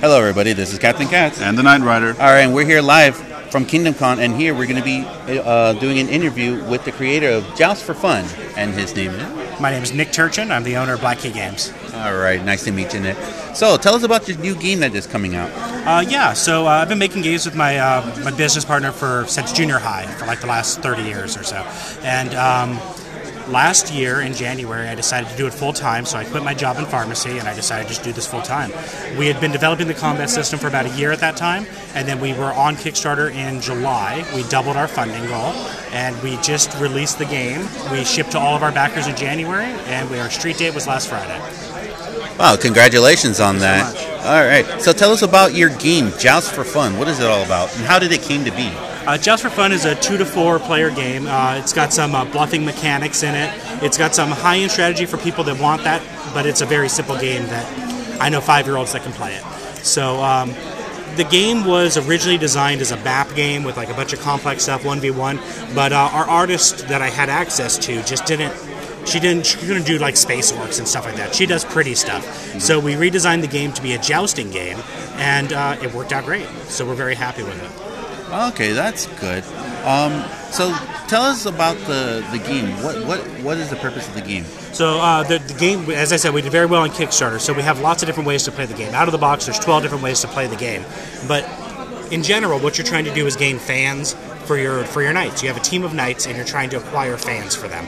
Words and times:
Hello, 0.00 0.20
everybody. 0.20 0.52
This 0.52 0.74
is 0.74 0.78
Captain 0.78 1.08
Katz. 1.08 1.40
And 1.40 1.56
the 1.56 1.62
Night 1.62 1.80
Rider. 1.80 2.10
All 2.20 2.28
right, 2.28 2.40
and 2.40 2.52
we're 2.52 2.66
here 2.66 2.82
live 2.82 3.16
from 3.50 3.64
Kingdom 3.64 3.94
Con, 3.94 4.20
and 4.20 4.36
here 4.36 4.54
we're 4.54 4.66
going 4.66 4.76
to 4.76 4.84
be 4.84 5.06
uh, 5.38 5.72
doing 5.72 5.98
an 5.98 6.10
interview 6.10 6.62
with 6.64 6.84
the 6.84 6.92
creator 6.92 7.30
of 7.30 7.44
Joust 7.56 7.82
for 7.82 7.94
Fun, 7.94 8.26
and 8.58 8.74
his 8.74 8.94
name 8.94 9.12
is. 9.12 9.58
My 9.58 9.70
name 9.70 9.82
is 9.82 9.94
Nick 9.94 10.12
Turchin. 10.12 10.50
I'm 10.52 10.64
the 10.64 10.76
owner 10.76 10.92
of 10.92 11.00
Black 11.00 11.20
Key 11.20 11.32
Games. 11.32 11.72
All 11.94 12.14
right, 12.14 12.44
nice 12.44 12.64
to 12.64 12.72
meet 12.72 12.92
you, 12.92 13.00
Nick. 13.00 13.16
So, 13.54 13.78
tell 13.78 13.94
us 13.94 14.02
about 14.02 14.28
your 14.28 14.36
new 14.36 14.54
game 14.54 14.80
that 14.80 14.94
is 14.94 15.06
coming 15.06 15.34
out. 15.34 15.50
Uh, 15.86 16.04
yeah, 16.06 16.34
so 16.34 16.66
uh, 16.66 16.72
I've 16.72 16.90
been 16.90 16.98
making 16.98 17.22
games 17.22 17.46
with 17.46 17.56
my 17.56 17.78
uh, 17.78 18.20
my 18.22 18.32
business 18.32 18.66
partner 18.66 18.92
for 18.92 19.24
since 19.26 19.50
junior 19.50 19.78
high 19.78 20.04
for 20.18 20.26
like 20.26 20.42
the 20.42 20.46
last 20.46 20.82
30 20.82 21.04
years 21.04 21.38
or 21.38 21.42
so, 21.42 21.56
and. 22.02 22.34
Um, 22.34 22.78
last 23.48 23.92
year 23.92 24.20
in 24.20 24.32
January, 24.34 24.88
I 24.88 24.94
decided 24.94 25.28
to 25.30 25.36
do 25.36 25.46
it 25.46 25.54
full 25.54 25.72
time, 25.72 26.04
so 26.04 26.18
I 26.18 26.24
quit 26.24 26.42
my 26.42 26.54
job 26.54 26.78
in 26.78 26.86
pharmacy 26.86 27.38
and 27.38 27.48
I 27.48 27.54
decided 27.54 27.84
to 27.84 27.88
just 27.88 28.02
do 28.02 28.12
this 28.12 28.26
full 28.26 28.42
time. 28.42 28.72
We 29.18 29.26
had 29.26 29.40
been 29.40 29.52
developing 29.52 29.86
the 29.86 29.94
combat 29.94 30.30
system 30.30 30.58
for 30.58 30.68
about 30.68 30.86
a 30.86 30.90
year 30.90 31.12
at 31.12 31.20
that 31.20 31.36
time, 31.36 31.66
and 31.94 32.06
then 32.06 32.20
we 32.20 32.32
were 32.34 32.52
on 32.52 32.76
Kickstarter 32.76 33.32
in 33.32 33.60
July. 33.60 34.24
We 34.34 34.42
doubled 34.44 34.76
our 34.76 34.88
funding 34.88 35.26
goal, 35.26 35.52
and 35.92 36.20
we 36.22 36.36
just 36.38 36.78
released 36.80 37.18
the 37.18 37.26
game. 37.26 37.66
We 37.90 38.04
shipped 38.04 38.32
to 38.32 38.38
all 38.38 38.54
of 38.54 38.62
our 38.62 38.72
backers 38.72 39.06
in 39.06 39.16
January, 39.16 39.72
and 39.86 40.10
we, 40.10 40.18
our 40.18 40.30
street 40.30 40.58
date 40.58 40.74
was 40.74 40.86
last 40.86 41.08
Friday. 41.08 41.38
Wow, 42.38 42.56
congratulations 42.56 43.40
on 43.40 43.58
that. 43.60 43.96
so 43.96 44.16
all 44.28 44.44
right, 44.44 44.82
so 44.82 44.92
tell 44.92 45.10
us 45.12 45.22
about 45.22 45.54
your 45.54 45.70
game, 45.70 46.10
Joust 46.18 46.52
for 46.52 46.64
Fun. 46.64 46.98
What 46.98 47.08
is 47.08 47.20
it 47.20 47.26
all 47.26 47.44
about, 47.44 47.74
and 47.76 47.86
how 47.86 47.98
did 47.98 48.12
it 48.12 48.22
came 48.22 48.44
to 48.44 48.50
be? 48.50 48.70
Uh, 49.06 49.16
Joust 49.16 49.44
for 49.44 49.50
Fun 49.50 49.70
is 49.70 49.84
a 49.84 49.94
two 49.94 50.18
to 50.18 50.24
four 50.24 50.58
player 50.58 50.90
game. 50.90 51.28
Uh, 51.28 51.60
it's 51.62 51.72
got 51.72 51.92
some 51.92 52.12
uh, 52.16 52.24
bluffing 52.24 52.64
mechanics 52.64 53.22
in 53.22 53.36
it. 53.36 53.54
It's 53.80 53.96
got 53.96 54.16
some 54.16 54.30
high 54.30 54.58
end 54.58 54.72
strategy 54.72 55.06
for 55.06 55.16
people 55.16 55.44
that 55.44 55.60
want 55.60 55.84
that, 55.84 56.02
but 56.34 56.44
it's 56.44 56.60
a 56.60 56.66
very 56.66 56.88
simple 56.88 57.16
game 57.16 57.46
that 57.46 58.20
I 58.20 58.30
know 58.30 58.40
five 58.40 58.66
year 58.66 58.76
olds 58.76 58.92
that 58.94 59.04
can 59.04 59.12
play 59.12 59.36
it. 59.36 59.44
So 59.84 60.16
um, 60.16 60.52
the 61.14 61.22
game 61.22 61.64
was 61.64 61.96
originally 61.96 62.36
designed 62.36 62.80
as 62.80 62.90
a 62.90 62.96
BAP 62.96 63.32
game 63.36 63.62
with 63.62 63.76
like 63.76 63.90
a 63.90 63.94
bunch 63.94 64.12
of 64.12 64.20
complex 64.20 64.64
stuff, 64.64 64.84
one 64.84 64.98
v 64.98 65.12
one. 65.12 65.38
But 65.72 65.92
uh, 65.92 66.10
our 66.12 66.28
artist 66.28 66.88
that 66.88 67.00
I 67.00 67.08
had 67.08 67.28
access 67.28 67.78
to 67.78 68.02
just 68.02 68.26
didn't. 68.26 68.54
She 69.06 69.20
didn't. 69.20 69.46
She 69.46 69.58
couldn't 69.58 69.86
do 69.86 69.98
like 69.98 70.16
space 70.16 70.50
orcs 70.50 70.80
and 70.80 70.88
stuff 70.88 71.04
like 71.04 71.14
that. 71.14 71.32
She 71.32 71.46
does 71.46 71.64
pretty 71.64 71.94
stuff. 71.94 72.24
So 72.60 72.80
we 72.80 72.94
redesigned 72.94 73.42
the 73.42 73.46
game 73.46 73.72
to 73.74 73.82
be 73.82 73.92
a 73.92 73.98
jousting 74.00 74.50
game, 74.50 74.78
and 75.14 75.52
uh, 75.52 75.76
it 75.80 75.94
worked 75.94 76.12
out 76.12 76.24
great. 76.24 76.48
So 76.66 76.84
we're 76.84 76.96
very 76.96 77.14
happy 77.14 77.44
with 77.44 77.62
it. 77.62 77.85
Okay, 78.28 78.72
that's 78.72 79.06
good. 79.20 79.44
Um, 79.84 80.24
so, 80.50 80.74
tell 81.06 81.22
us 81.22 81.46
about 81.46 81.76
the, 81.86 82.26
the 82.32 82.38
game. 82.38 82.70
What 82.82 83.04
what 83.06 83.20
what 83.42 83.56
is 83.56 83.70
the 83.70 83.76
purpose 83.76 84.08
of 84.08 84.14
the 84.14 84.20
game? 84.20 84.44
So 84.72 84.98
uh, 84.98 85.22
the, 85.22 85.38
the 85.38 85.54
game, 85.54 85.90
as 85.90 86.12
I 86.12 86.16
said, 86.16 86.34
we 86.34 86.42
did 86.42 86.52
very 86.52 86.66
well 86.66 86.82
on 86.82 86.90
Kickstarter. 86.90 87.40
So 87.40 87.52
we 87.52 87.62
have 87.62 87.80
lots 87.80 88.02
of 88.02 88.06
different 88.06 88.26
ways 88.26 88.44
to 88.44 88.52
play 88.52 88.66
the 88.66 88.74
game. 88.74 88.94
Out 88.94 89.08
of 89.08 89.12
the 89.12 89.18
box, 89.18 89.46
there's 89.46 89.58
12 89.58 89.82
different 89.82 90.02
ways 90.02 90.20
to 90.20 90.28
play 90.28 90.46
the 90.46 90.56
game. 90.56 90.84
But 91.26 91.48
in 92.12 92.22
general, 92.22 92.58
what 92.58 92.78
you're 92.78 92.86
trying 92.86 93.04
to 93.04 93.14
do 93.14 93.26
is 93.26 93.36
gain 93.36 93.58
fans 93.58 94.14
for 94.44 94.56
your 94.56 94.84
for 94.84 95.02
your 95.02 95.12
knights. 95.12 95.42
You 95.42 95.48
have 95.48 95.56
a 95.56 95.64
team 95.64 95.82
of 95.82 95.94
knights, 95.94 96.26
and 96.26 96.36
you're 96.36 96.44
trying 96.44 96.70
to 96.70 96.78
acquire 96.78 97.16
fans 97.16 97.54
for 97.54 97.68
them. 97.68 97.86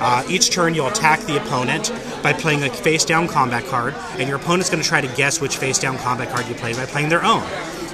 Uh, 0.00 0.24
each 0.28 0.50
turn, 0.50 0.74
you'll 0.74 0.88
attack 0.88 1.20
the 1.20 1.36
opponent 1.36 1.92
by 2.22 2.32
playing 2.32 2.62
a 2.62 2.70
face 2.70 3.04
down 3.04 3.28
combat 3.28 3.64
card, 3.66 3.94
and 4.18 4.28
your 4.28 4.36
opponent's 4.36 4.70
going 4.70 4.82
to 4.82 4.88
try 4.88 5.00
to 5.00 5.08
guess 5.16 5.40
which 5.40 5.56
face 5.56 5.78
down 5.78 5.98
combat 5.98 6.30
card 6.30 6.46
you 6.48 6.54
played 6.54 6.76
by 6.76 6.86
playing 6.86 7.08
their 7.08 7.24
own. 7.24 7.42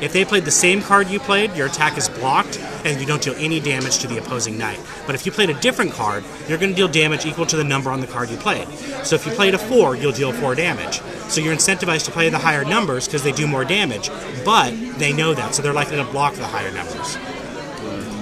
If 0.01 0.13
they 0.13 0.25
played 0.25 0.45
the 0.45 0.51
same 0.51 0.83
card 0.83 1.09
you 1.09 1.19
played, 1.19 1.55
your 1.57 1.67
attack 1.67 1.97
is 1.97 2.09
blocked 2.09 2.61
and 2.85 3.01
you 3.01 3.07
don't 3.07 3.23
deal 3.23 3.35
any 3.39 3.61
damage 3.61 3.99
to 3.99 4.07
the 4.07 4.19
opposing 4.19 4.59
knight. 4.59 4.79
But 5.07 5.15
if 5.15 5.25
you 5.25 5.33
played 5.33 5.51
a 5.51 5.55
different 5.61 5.93
card, 5.93 6.25
you're 6.49 6.59
going 6.59 6.71
to 6.71 6.77
deal 6.77 6.89
damage 6.89 7.25
equal 7.25 7.47
to 7.47 7.57
the 7.57 7.65
number 7.65 7.91
on 7.91 8.01
the 8.01 8.07
card 8.07 8.31
you 8.31 8.37
played. 8.37 8.69
So 9.05 9.17
if 9.17 9.25
you 9.27 9.33
played 9.33 9.55
a 9.55 9.59
4, 9.59 9.97
you'll 9.97 10.13
deal 10.13 10.33
4 10.33 10.55
damage. 10.55 11.01
So 11.29 11.41
you're 11.41 11.55
incentivized 11.55 12.05
to 12.05 12.11
play 12.11 12.29
the 12.29 12.39
higher 12.39 12.65
numbers 12.65 13.07
because 13.07 13.23
they 13.23 13.33
do 13.33 13.47
more 13.47 13.65
damage, 13.65 14.11
but 14.45 14.71
they 14.99 15.13
know 15.13 15.35
that, 15.35 15.55
so 15.55 15.63
they're 15.63 15.73
likely 15.73 15.97
to 15.97 16.05
block 16.05 16.35
the 16.35 16.47
higher 16.47 16.71
numbers. 16.71 17.17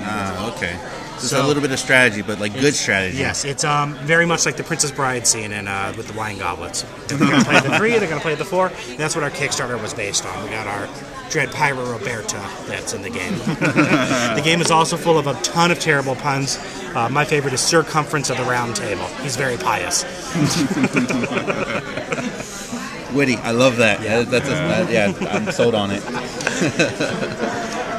Ah, 0.07 0.53
okay. 0.55 0.79
So, 1.19 1.27
So- 1.29 1.37
it's 1.37 1.45
a 1.45 1.47
little 1.47 1.63
bit 1.63 1.73
of 1.73 1.79
strategy, 1.79 2.23
but 2.23 2.41
like 2.41 2.59
good 2.59 2.75
strategy. 2.75 3.19
Yes, 3.19 3.45
it's 3.45 3.65
um, 3.65 3.95
very 4.07 4.27
much 4.27 4.47
like 4.47 4.57
the 4.57 4.65
Princess 4.65 4.91
Bride 4.91 5.27
scene 5.27 5.53
in, 5.53 5.69
uh, 5.69 5.93
with 5.97 6.09
the 6.09 6.13
wine 6.15 6.39
goblets. 6.39 6.85
They're 7.07 7.19
going 7.19 7.39
to 7.39 7.45
play 7.45 7.61
the 7.61 7.77
three, 7.79 7.91
they're 7.99 8.09
going 8.09 8.21
to 8.21 8.21
play 8.21 8.35
the 8.35 8.45
four. 8.45 8.71
That's 8.97 9.15
what 9.15 9.23
our 9.25 9.31
Kickstarter 9.31 9.81
was 9.81 9.95
based 9.95 10.27
on. 10.27 10.45
We 10.45 10.51
got 10.51 10.67
our 10.67 10.89
Dread 11.31 11.51
Pyro 11.53 11.91
Roberta 11.91 12.41
that's 12.67 12.93
in 12.93 13.03
the 13.03 13.11
game. 13.11 13.33
the 13.39 14.43
game 14.45 14.61
is 14.61 14.71
also 14.71 14.97
full 14.97 15.19
of 15.19 15.27
a 15.27 15.35
ton 15.43 15.71
of 15.71 15.79
terrible 15.81 16.15
puns. 16.17 16.59
Uh, 16.95 17.09
my 17.09 17.25
favorite 17.25 17.55
is 17.55 17.61
Circumference 17.61 18.31
of 18.31 18.37
the 18.37 18.45
Round 18.45 18.77
Table. 18.77 19.07
He's 19.23 19.37
very 19.37 19.57
pious. 19.57 20.05
Witty. 23.15 23.37
I 23.37 23.53
love 23.53 23.77
that. 23.79 24.03
Yeah, 24.03 24.23
that's 24.23 24.47
a, 24.49 24.51
that, 24.51 24.91
yeah. 24.91 25.13
I'm 25.31 25.51
sold 25.53 25.75
on 25.75 25.91
it. 25.93 26.03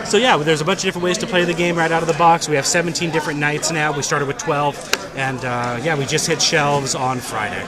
So 0.06 0.18
yeah, 0.18 0.38
there's 0.38 0.62
a 0.62 0.66
bunch 0.66 0.80
of 0.80 0.84
different 0.84 1.04
ways 1.04 1.18
to 1.18 1.28
play 1.28 1.46
the 1.46 1.54
game 1.54 1.76
right 1.76 1.92
out 1.92 2.04
of 2.04 2.08
the 2.08 2.14
box. 2.14 2.48
We 2.48 2.56
have 2.56 2.66
17 2.66 3.10
different 3.12 3.40
knights 3.40 3.72
now. 3.72 3.92
We 3.92 4.04
started 4.04 4.28
with 4.28 4.38
12, 4.38 5.14
and 5.18 5.44
uh, 5.44 5.80
yeah, 5.84 5.98
we 5.98 6.06
just 6.06 6.28
hit 6.28 6.42
shelves 6.42 6.94
on 6.94 7.20
Friday. 7.20 7.66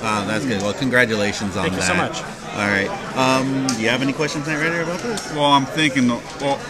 Uh, 0.00 0.26
that's 0.26 0.44
good. 0.44 0.60
Well, 0.60 0.74
congratulations 0.74 1.56
on 1.56 1.70
Thank 1.70 1.74
you 1.74 1.80
that. 1.80 1.86
so 1.86 1.94
much. 1.94 2.22
All 2.54 2.66
right. 2.66 2.88
Um, 3.16 3.66
do 3.68 3.82
you 3.82 3.88
have 3.88 4.02
any 4.02 4.12
questions, 4.12 4.46
Night 4.46 4.60
Rider, 4.60 4.82
about 4.82 5.00
this? 5.00 5.32
Well, 5.32 5.44
I'm 5.44 5.66
thinking, 5.66 6.08
well, 6.08 6.60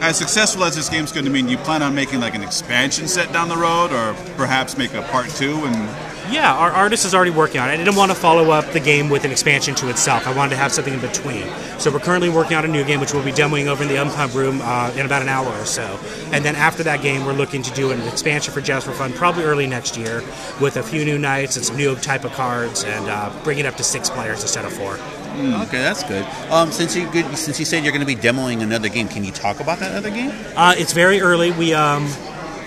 as 0.00 0.18
successful 0.18 0.64
as 0.64 0.74
this 0.74 0.88
game's 0.88 1.12
going 1.12 1.24
to 1.24 1.30
be, 1.30 1.40
do 1.42 1.48
you 1.50 1.58
plan 1.58 1.82
on 1.82 1.94
making 1.94 2.18
like 2.18 2.34
an 2.34 2.42
expansion 2.42 3.06
set 3.06 3.32
down 3.32 3.48
the 3.48 3.56
road, 3.56 3.92
or 3.92 4.14
perhaps 4.36 4.76
make 4.76 4.94
a 4.94 5.02
part 5.02 5.30
two? 5.30 5.54
And 5.64 6.11
Yeah, 6.32 6.54
our 6.54 6.70
artist 6.70 7.04
is 7.04 7.14
already 7.14 7.30
working 7.30 7.60
on 7.60 7.68
it. 7.68 7.74
I 7.74 7.76
didn't 7.76 7.94
want 7.94 8.10
to 8.10 8.16
follow 8.16 8.52
up 8.52 8.64
the 8.72 8.80
game 8.80 9.10
with 9.10 9.26
an 9.26 9.30
expansion 9.30 9.74
to 9.74 9.90
itself. 9.90 10.26
I 10.26 10.34
wanted 10.34 10.50
to 10.50 10.56
have 10.56 10.72
something 10.72 10.94
in 10.94 11.00
between. 11.00 11.46
So 11.78 11.92
we're 11.92 11.98
currently 11.98 12.30
working 12.30 12.56
on 12.56 12.64
a 12.64 12.68
new 12.68 12.84
game, 12.84 13.00
which 13.00 13.12
we'll 13.12 13.22
be 13.22 13.32
demoing 13.32 13.66
over 13.66 13.82
in 13.82 13.88
the 13.90 13.96
Unpub 13.96 14.34
room 14.34 14.60
uh, 14.62 14.90
in 14.96 15.04
about 15.04 15.20
an 15.20 15.28
hour 15.28 15.46
or 15.46 15.66
so. 15.66 16.00
And 16.32 16.42
then 16.42 16.56
after 16.56 16.82
that 16.84 17.02
game, 17.02 17.26
we're 17.26 17.34
looking 17.34 17.62
to 17.62 17.74
do 17.74 17.90
an 17.90 18.00
expansion 18.08 18.54
for 18.54 18.62
Joust 18.62 18.86
for 18.86 18.92
Fun, 18.92 19.12
probably 19.12 19.44
early 19.44 19.66
next 19.66 19.98
year, 19.98 20.22
with 20.58 20.78
a 20.78 20.82
few 20.82 21.04
new 21.04 21.18
knights 21.18 21.56
and 21.56 21.64
some 21.66 21.76
new 21.76 21.94
type 21.96 22.24
of 22.24 22.32
cards, 22.32 22.82
and 22.84 23.10
uh, 23.10 23.30
bring 23.44 23.58
it 23.58 23.66
up 23.66 23.76
to 23.76 23.84
six 23.84 24.08
players 24.08 24.40
instead 24.40 24.64
of 24.64 24.72
four. 24.72 24.98
Okay, 25.34 25.78
that's 25.78 26.02
good. 26.04 26.24
Um, 26.50 26.70
since 26.70 26.94
you 26.94 27.10
since 27.34 27.58
you 27.58 27.64
said 27.64 27.84
you're 27.84 27.92
going 27.92 28.06
to 28.06 28.06
be 28.06 28.16
demoing 28.16 28.62
another 28.62 28.90
game, 28.90 29.08
can 29.08 29.24
you 29.24 29.32
talk 29.32 29.60
about 29.60 29.78
that 29.78 29.94
other 29.94 30.10
game? 30.10 30.30
Uh, 30.54 30.74
it's 30.76 30.92
very 30.92 31.22
early. 31.22 31.52
We 31.52 31.72
um, 31.72 32.06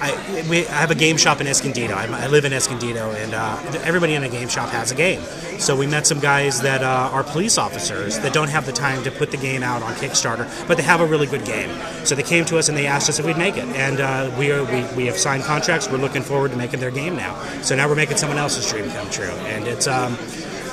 I, 0.05 0.49
we, 0.49 0.67
I 0.67 0.73
have 0.73 0.91
a 0.91 0.95
game 0.95 1.17
shop 1.17 1.41
in 1.41 1.47
Escondido. 1.47 1.95
I, 1.95 2.05
I 2.05 2.27
live 2.27 2.45
in 2.45 2.53
Escondido, 2.53 3.11
and 3.11 3.33
uh, 3.33 3.57
everybody 3.83 4.13
in 4.13 4.23
a 4.23 4.29
game 4.29 4.47
shop 4.47 4.69
has 4.69 4.91
a 4.91 4.95
game. 4.95 5.21
So 5.59 5.75
we 5.75 5.87
met 5.87 6.05
some 6.05 6.19
guys 6.19 6.61
that 6.61 6.83
uh, 6.83 7.09
are 7.11 7.23
police 7.23 7.57
officers 7.57 8.19
that 8.19 8.33
don't 8.33 8.49
have 8.49 8.65
the 8.65 8.71
time 8.71 9.03
to 9.03 9.11
put 9.11 9.31
the 9.31 9.37
game 9.37 9.63
out 9.63 9.81
on 9.81 9.93
Kickstarter, 9.95 10.47
but 10.67 10.77
they 10.77 10.83
have 10.83 11.01
a 11.01 11.05
really 11.05 11.27
good 11.27 11.45
game. 11.45 11.69
So 12.05 12.13
they 12.13 12.23
came 12.23 12.45
to 12.45 12.57
us 12.57 12.69
and 12.69 12.77
they 12.77 12.87
asked 12.87 13.09
us 13.09 13.19
if 13.19 13.25
we'd 13.25 13.37
make 13.37 13.57
it, 13.57 13.65
and 13.65 13.99
uh, 13.99 14.35
we, 14.37 14.51
are, 14.51 14.63
we 14.63 14.83
we 14.95 15.05
have 15.07 15.17
signed 15.17 15.43
contracts. 15.43 15.89
We're 15.89 15.97
looking 15.97 16.21
forward 16.21 16.51
to 16.51 16.57
making 16.57 16.79
their 16.79 16.91
game 16.91 17.15
now. 17.15 17.35
So 17.61 17.75
now 17.75 17.87
we're 17.87 17.95
making 17.95 18.17
someone 18.17 18.37
else's 18.37 18.69
dream 18.69 18.89
come 18.91 19.09
true, 19.09 19.25
and 19.25 19.67
it's. 19.67 19.87
Um, 19.87 20.17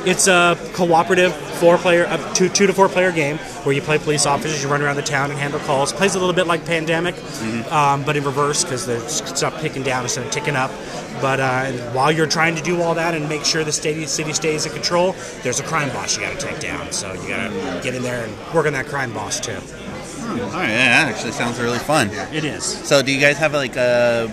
it's 0.07 0.27
a 0.27 0.57
cooperative 0.73 1.35
four-player, 1.35 2.07
uh, 2.07 2.35
two, 2.35 2.49
two 2.49 2.67
to 2.67 2.73
four-player 2.73 3.13
game 3.13 3.39
where 3.65 3.75
you 3.75 3.81
play 3.81 3.99
police 3.99 4.27
officers. 4.27 4.63
You 4.63 4.69
run 4.69 4.83
around 4.83 4.97
the 4.97 5.03
town 5.03 5.31
and 5.31 5.39
handle 5.39 5.61
calls. 5.61 5.93
Plays 5.93 6.15
a 6.15 6.19
little 6.19 6.35
bit 6.35 6.47
like 6.47 6.65
Pandemic, 6.65 7.15
um, 7.71 8.03
but 8.03 8.17
in 8.17 8.25
reverse 8.25 8.65
because 8.65 8.87
the 8.87 8.99
stuff 9.09 9.61
ticking 9.61 9.83
down 9.83 10.03
instead 10.03 10.27
of 10.27 10.33
ticking 10.33 10.57
up. 10.57 10.71
But 11.21 11.39
uh, 11.39 11.71
while 11.93 12.11
you're 12.11 12.27
trying 12.27 12.57
to 12.57 12.63
do 12.63 12.83
all 12.83 12.95
that 12.95 13.15
and 13.15 13.29
make 13.29 13.45
sure 13.45 13.63
the 13.63 13.73
city, 13.73 14.07
city 14.07 14.33
stays 14.33 14.67
in 14.67 14.73
control, 14.73 15.15
there's 15.43 15.61
a 15.61 15.65
crime 15.65 15.89
boss 15.91 16.17
you 16.17 16.23
got 16.23 16.39
to 16.39 16.47
take 16.47 16.59
down. 16.59 16.91
So 16.91 17.13
you 17.13 17.29
got 17.29 17.49
to 17.49 17.81
get 17.83 17.95
in 17.95 18.03
there 18.03 18.25
and 18.25 18.55
work 18.55 18.67
on 18.67 18.73
that 18.73 18.87
crime 18.87 19.13
boss 19.13 19.39
too. 19.39 19.59
All 20.23 20.39
right, 20.39 20.69
yeah, 20.69 21.05
that 21.05 21.15
actually 21.15 21.33
sounds 21.33 21.61
really 21.61 21.79
fun. 21.79 22.09
It 22.33 22.45
is. 22.45 22.65
So, 22.65 23.03
do 23.03 23.13
you 23.13 23.21
guys 23.21 23.37
have 23.39 23.53
like 23.53 23.77
a 23.77 24.29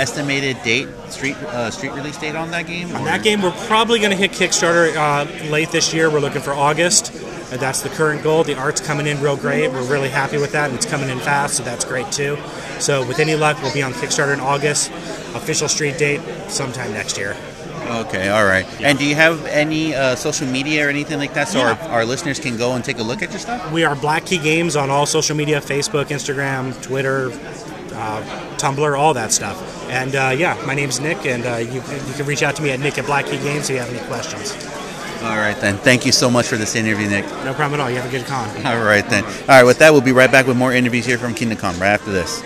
estimated 0.00 0.56
date, 0.62 0.88
street 1.08 1.36
uh, 1.36 1.70
street 1.70 1.92
release 1.92 2.16
date 2.18 2.34
on 2.36 2.50
that 2.50 2.66
game? 2.66 2.94
On 2.96 3.04
that 3.04 3.22
game, 3.22 3.42
we're 3.42 3.52
probably 3.66 3.98
going 3.98 4.10
to 4.10 4.16
hit 4.16 4.32
Kickstarter 4.32 4.94
uh, 4.96 5.50
late 5.50 5.70
this 5.70 5.92
year. 5.92 6.10
We're 6.10 6.20
looking 6.20 6.42
for 6.42 6.52
August. 6.52 7.12
And 7.52 7.58
that's 7.58 7.80
the 7.82 7.88
current 7.88 8.22
goal. 8.22 8.44
The 8.44 8.54
art's 8.56 8.80
coming 8.80 9.08
in 9.08 9.20
real 9.20 9.36
great. 9.36 9.72
We're 9.72 9.82
really 9.90 10.08
happy 10.08 10.38
with 10.38 10.52
that, 10.52 10.66
and 10.70 10.76
it's 10.76 10.86
coming 10.86 11.08
in 11.08 11.18
fast, 11.18 11.56
so 11.56 11.64
that's 11.64 11.84
great 11.84 12.10
too. 12.12 12.38
So, 12.78 13.04
with 13.04 13.18
any 13.18 13.34
luck, 13.34 13.60
we'll 13.60 13.74
be 13.74 13.82
on 13.82 13.92
Kickstarter 13.92 14.32
in 14.32 14.38
August. 14.38 14.90
Official 15.34 15.66
street 15.68 15.98
date 15.98 16.20
sometime 16.48 16.92
next 16.92 17.18
year. 17.18 17.36
Okay, 17.88 18.28
all 18.28 18.44
right. 18.44 18.64
And 18.80 18.96
do 19.00 19.04
you 19.04 19.16
have 19.16 19.44
any 19.46 19.96
uh, 19.96 20.14
social 20.14 20.46
media 20.46 20.86
or 20.86 20.90
anything 20.90 21.18
like 21.18 21.34
that, 21.34 21.48
so 21.48 21.58
Yeah. 21.58 21.76
our, 21.82 21.88
our 21.90 22.04
listeners 22.04 22.38
can 22.38 22.56
go 22.56 22.74
and 22.76 22.84
take 22.84 23.00
a 23.00 23.02
look 23.02 23.20
at 23.20 23.30
your 23.30 23.40
stuff? 23.40 23.72
We 23.72 23.82
are 23.82 23.96
Black 23.96 24.26
Key 24.26 24.38
Games 24.38 24.76
on 24.76 24.88
all 24.88 25.04
social 25.04 25.34
media 25.34 25.60
Facebook, 25.60 26.04
Instagram, 26.06 26.80
Twitter, 26.82 27.30
uh, 27.92 28.22
Tumblr, 28.56 28.98
all 28.98 29.14
that 29.14 29.32
stuff. 29.32 29.88
And 29.90 30.14
uh, 30.14 30.34
yeah, 30.36 30.62
my 30.66 30.74
name's 30.74 31.00
Nick, 31.00 31.26
and 31.26 31.44
uh, 31.46 31.56
you, 31.56 31.74
you 31.74 32.14
can 32.14 32.26
reach 32.26 32.42
out 32.42 32.56
to 32.56 32.62
me 32.62 32.70
at 32.70 32.80
Nick 32.80 32.98
at 32.98 33.06
Black 33.06 33.26
Key 33.26 33.38
Games 33.38 33.68
if 33.68 33.74
you 33.74 33.78
have 33.78 33.90
any 33.90 34.06
questions. 34.06 34.52
All 35.22 35.36
right, 35.36 35.56
then. 35.60 35.76
Thank 35.76 36.06
you 36.06 36.12
so 36.12 36.30
much 36.30 36.46
for 36.46 36.56
this 36.56 36.74
interview, 36.74 37.08
Nick. 37.08 37.26
No 37.44 37.52
problem 37.52 37.78
at 37.78 37.84
all. 37.84 37.90
You 37.90 37.96
have 37.96 38.06
a 38.06 38.10
good 38.10 38.26
con. 38.26 38.48
All 38.64 38.82
right, 38.82 39.06
then. 39.08 39.22
All 39.24 39.48
right, 39.48 39.64
with 39.64 39.78
that, 39.80 39.92
we'll 39.92 40.00
be 40.00 40.12
right 40.12 40.32
back 40.32 40.46
with 40.46 40.56
more 40.56 40.72
interviews 40.72 41.04
here 41.04 41.18
from 41.18 41.34
Kingdom 41.34 41.58
Come 41.58 41.78
right 41.78 41.88
after 41.88 42.10
this. 42.10 42.42